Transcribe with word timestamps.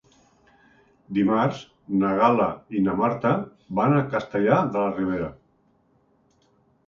Dimarts 1.17 1.59
na 2.03 2.13
Gal·la 2.21 2.47
i 2.79 2.81
na 2.87 2.95
Marta 3.01 3.33
van 3.81 3.95
a 3.97 4.01
Castellar 4.15 4.57
de 4.77 4.81
la 4.85 4.97
Ribera. 5.01 5.27